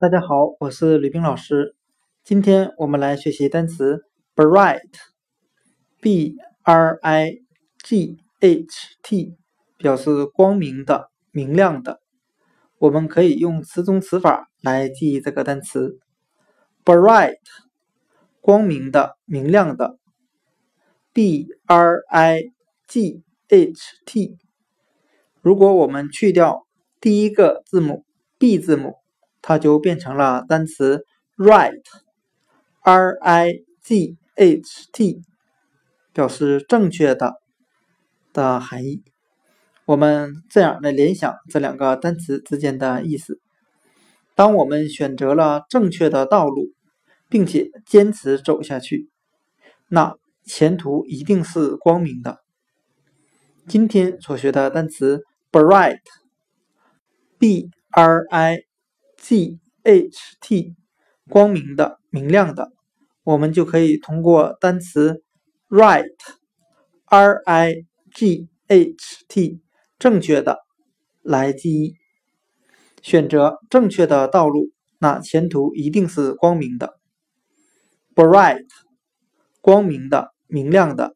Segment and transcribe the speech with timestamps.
[0.00, 1.76] 大家好，我是吕冰老师。
[2.24, 7.42] 今天我们来学习单词 bright，b r i
[7.84, 9.36] g h t，
[9.76, 12.00] 表示光明的、明亮的。
[12.78, 15.98] 我们可以用词中词法来记忆这个单词
[16.82, 17.36] bright，
[18.40, 19.98] 光明的、明亮的。
[21.12, 22.44] b r i
[22.86, 24.38] g h t，
[25.42, 26.66] 如果我们去掉
[27.02, 28.06] 第一个字母
[28.38, 28.94] b 字母。
[29.42, 31.04] 它就变成了单词
[31.36, 35.22] right，r i g h t，
[36.12, 37.40] 表示正确的
[38.32, 39.02] 的含义。
[39.86, 43.40] 我们这样来联想这两个单词之间的意思：
[44.34, 46.68] 当我们选择了正确的道路，
[47.28, 49.08] 并且坚持走下去，
[49.88, 50.14] 那
[50.44, 52.38] 前途一定是光明的。
[53.66, 56.10] 今天所学的单词 bright，b
[57.90, 58.69] r i。
[59.20, 60.74] G H T，
[61.28, 62.72] 光明的、明亮的，
[63.22, 65.22] 我们就可以通过单词
[65.68, 69.60] right，R I G H T，
[69.98, 70.58] 正确的
[71.22, 71.94] 来记忆。
[73.02, 76.98] 选择正确的道路，那前途一定是光明的。
[78.14, 78.66] Bright，
[79.60, 81.14] 光明的、明亮的。